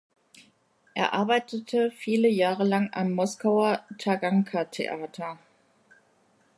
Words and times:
Er 0.95 1.13
arbeitete 1.13 1.91
viele 1.91 2.27
Jahre 2.27 2.63
lang 2.63 2.89
am 2.91 3.11
Moskauer 3.11 3.85
Taganka-Theater. 3.99 5.37